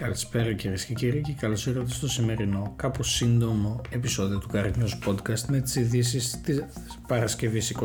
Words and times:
Καλησπέρα 0.00 0.52
κυρίες 0.52 0.84
και 0.84 0.94
κύριοι 0.94 1.20
και 1.20 1.32
καλώς 1.32 1.66
ήρθατε 1.66 1.90
στο 1.90 2.08
σημερινό 2.08 2.72
κάπως 2.76 3.14
σύντομο 3.14 3.80
επεισόδιο 3.90 4.38
του 4.38 4.48
Car 4.52 4.64
News 4.64 5.08
Podcast 5.08 5.40
με 5.48 5.60
τις 5.60 5.76
ειδήσεις 5.76 6.40
της 6.40 6.64
Παρασκευής 7.06 7.76
25, 7.80 7.84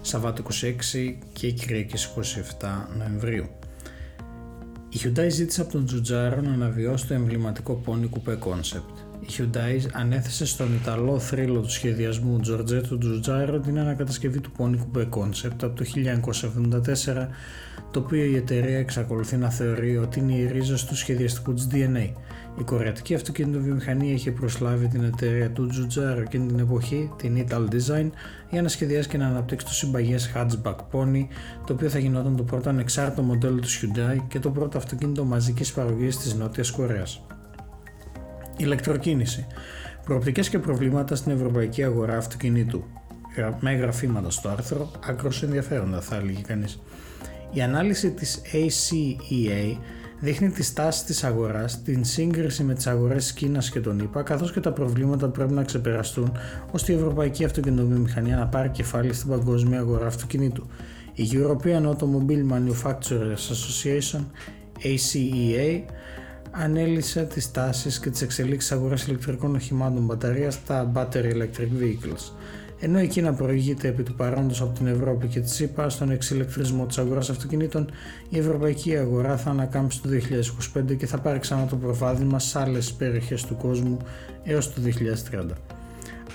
Σαββάτο 0.00 0.42
26 0.42 1.14
και 1.32 1.50
Κυριακής 1.50 2.12
27 2.60 2.86
Νοεμβρίου. 2.98 3.46
Η 4.88 4.96
Hyundai 5.02 5.26
ζήτησε 5.28 5.60
από 5.60 5.72
τον 5.72 5.84
Τζουτζάρο 5.86 6.40
να 6.40 6.52
αναβιώσει 6.52 7.06
το 7.06 7.14
εμβληματικό 7.14 7.74
πόνι 7.74 8.06
κουπέ 8.06 8.38
concept. 8.44 9.13
Η 9.26 9.32
Hyundai 9.38 9.88
ανέθεσε 9.92 10.46
στον 10.46 10.74
Ιταλό 10.74 11.18
θρύλο 11.18 11.60
του 11.60 11.70
σχεδιασμού 11.70 12.40
Giorgetto 12.48 12.98
Τζουτζάρο 12.98 13.58
την 13.60 13.78
ανακατασκευή 13.78 14.40
του 14.40 14.50
πόνι 14.50 14.76
κουπέ 14.76 15.08
concept 15.10 15.62
από 15.62 15.74
το 15.74 15.84
1974 17.14 17.26
το 17.90 18.00
οποίο 18.00 18.24
η 18.24 18.36
εταιρεία 18.36 18.78
εξακολουθεί 18.78 19.36
να 19.36 19.50
θεωρεί 19.50 19.96
ότι 19.96 20.18
είναι 20.18 20.32
η 20.32 20.46
ρίζα 20.46 20.86
του 20.86 20.96
σχεδιαστικού 20.96 21.54
της 21.54 21.68
DNA. 21.70 22.10
Η 22.58 22.62
κορεατική 22.64 23.14
αυτοκινητοβιομηχανία 23.14 24.12
είχε 24.12 24.30
προσλάβει 24.30 24.88
την 24.88 25.04
εταιρεία 25.04 25.50
του 25.50 25.66
Τζουτζάρο 25.66 26.20
εκείνη 26.20 26.46
την 26.46 26.58
εποχή, 26.58 27.10
την 27.16 27.46
Ital 27.48 27.68
Design, 27.74 28.10
για 28.50 28.62
να 28.62 28.68
σχεδιάσει 28.68 29.08
και 29.08 29.18
να 29.18 29.26
αναπτύξει 29.26 29.66
το 29.66 29.72
συμπαγές 29.72 30.32
hatchback 30.34 30.76
pony, 30.92 31.26
το 31.66 31.72
οποίο 31.72 31.88
θα 31.88 31.98
γινόταν 31.98 32.36
το 32.36 32.42
πρώτο 32.42 32.68
ανεξάρτητο 32.68 33.22
μοντέλο 33.22 33.60
του 33.60 33.68
Hyundai 33.68 34.18
και 34.28 34.38
το 34.38 34.50
πρώτο 34.50 34.78
αυτοκίνητο 34.78 35.24
μαζικής 35.24 35.72
παραγωγής 35.72 36.18
της 36.18 36.34
Νότιας 36.34 36.70
Κορέας. 36.70 37.22
Ηλεκτροκίνηση. 38.56 39.46
Προοπτικές 40.04 40.48
και 40.48 40.58
προβλήματα 40.58 41.16
στην 41.16 41.32
ευρωπαϊκή 41.32 41.84
αγορά 41.84 42.16
αυτοκινήτου. 42.16 42.84
Με 43.60 43.72
γραφήματα 43.72 44.30
στο 44.30 44.48
άρθρο, 44.48 44.90
άκρος 45.06 45.42
ενδιαφέροντα 45.42 46.00
θα 46.00 46.16
έλεγε 46.16 46.40
κανείς. 46.40 46.80
Η 47.52 47.62
ανάλυση 47.62 48.10
της 48.10 48.42
ACEA 48.52 49.78
δείχνει 50.20 50.50
τη 50.50 50.62
στάση 50.62 51.04
της 51.04 51.24
αγοράς, 51.24 51.82
την 51.82 52.04
σύγκριση 52.04 52.62
με 52.62 52.74
τις 52.74 52.86
αγορές 52.86 53.22
της 53.22 53.32
Κίνας 53.32 53.70
και 53.70 53.80
των 53.80 53.98
ΗΠΑ, 53.98 54.22
καθώς 54.22 54.52
και 54.52 54.60
τα 54.60 54.72
προβλήματα 54.72 55.26
που 55.26 55.32
πρέπει 55.32 55.52
να 55.52 55.62
ξεπεραστούν 55.62 56.32
ώστε 56.70 56.92
η 56.92 56.94
ευρωπαϊκή 56.94 57.44
αυτοκινητοβιομηχανία 57.44 58.36
να 58.36 58.46
πάρει 58.46 58.68
κεφάλι 58.68 59.12
στην 59.12 59.30
παγκόσμια 59.30 59.78
αγορά 59.78 60.06
αυτοκινήτου. 60.06 60.66
Η 61.14 61.28
European 61.32 61.88
Automobile 61.88 62.46
Manufacturers 62.52 63.44
Association, 63.54 64.20
ACEA, 64.82 65.82
ανέλησε 66.54 67.22
τις 67.22 67.50
τάσεις 67.50 68.00
και 68.00 68.10
τις 68.10 68.22
εξελίξεις 68.22 68.72
αγοράς 68.72 69.06
ηλεκτρικών 69.06 69.54
οχημάτων 69.54 70.04
μπαταρίας 70.04 70.54
στα 70.54 70.92
Battery 70.94 71.32
Electric 71.34 71.68
Vehicles 71.80 72.32
ενώ 72.84 73.00
η 73.00 73.06
Κίνα 73.08 73.32
προηγείται 73.32 73.88
επί 73.88 74.02
του 74.02 74.14
παρόντος 74.14 74.60
από 74.60 74.72
την 74.78 74.86
Ευρώπη 74.86 75.26
και 75.26 75.40
τη 75.40 75.50
ΣΥΠΑ 75.50 75.88
στον 75.88 76.10
εξηλεκτρισμό 76.10 76.86
της 76.86 76.98
αγοράς 76.98 77.30
αυτοκινήτων, 77.30 77.90
η 78.28 78.38
ευρωπαϊκή 78.38 78.96
αγορά 78.96 79.36
θα 79.36 79.50
ανακάμψει 79.50 80.02
το 80.02 80.08
2025 80.88 80.96
και 80.96 81.06
θα 81.06 81.18
πάρει 81.18 81.38
ξανά 81.38 81.66
το 81.66 81.76
προβάδισμα 81.76 82.38
σε 82.38 82.60
άλλες 82.60 82.92
περιοχές 82.92 83.44
του 83.44 83.56
κόσμου 83.56 83.96
έως 84.42 84.72
το 84.72 84.80
2030. 84.80 85.46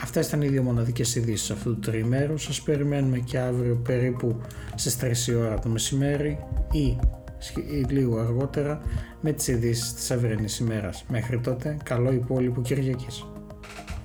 Αυτές 0.02 0.28
ήταν 0.28 0.42
οι 0.42 0.48
δύο 0.48 0.64
μοναδικές 0.64 1.16
ειδήσεις 1.16 1.52
αυτού 1.52 1.73
του 1.73 1.80
τριημέρου. 1.80 2.38
Σας 2.38 2.61
περιμένουμε 2.61 3.17
και 3.17 3.39
αύριο 3.39 3.76
περίπου 3.76 4.36
στις 4.76 5.28
3 5.28 5.28
η 5.28 5.36
ώρα 5.36 5.59
το 5.59 5.70
μεσημέρι 5.70 6.38
ή 6.72 6.98
λίγο 7.90 8.20
αργότερα 8.20 8.82
με 9.22 9.32
τις 9.32 9.48
ειδήσεις 9.48 9.94
της 9.94 10.12
αυριανής 10.12 10.59
ημέρας. 10.59 11.06
Μέχρι 11.09 11.40
τότε, 11.40 11.78
καλό 11.84 12.12
υπόλοιπο 12.12 12.62
Κυριακής. 12.62 13.26